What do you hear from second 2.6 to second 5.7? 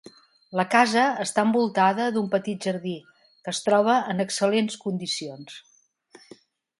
jardí que es troba en excel·lents condicions.